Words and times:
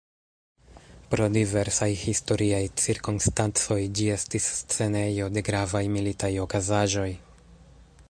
Pro 1.11 1.27
diversaj 1.35 1.89
historiaj 2.05 2.63
cirkonstancoj 2.85 3.79
ĝi 3.99 4.09
estis 4.17 4.51
scenejo 4.63 5.33
de 5.37 5.47
gravaj 5.51 5.87
militaj 5.99 6.35
okazaĵoj. 6.49 7.11